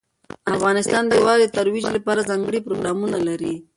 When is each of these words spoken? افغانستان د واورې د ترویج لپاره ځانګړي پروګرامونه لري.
افغانستان 0.55 1.03
د 1.07 1.11
واورې 1.25 1.45
د 1.47 1.51
ترویج 1.57 1.85
لپاره 1.95 2.27
ځانګړي 2.29 2.59
پروګرامونه 2.65 3.17
لري. 3.27 3.53